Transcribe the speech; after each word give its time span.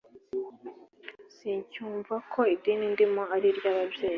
Sincyumva 1.35 2.15
ko 2.31 2.39
idini 2.55 2.85
ndimo 2.93 3.23
ari 3.35 3.47
iry 3.51 3.65
ababyeyi 3.71 4.09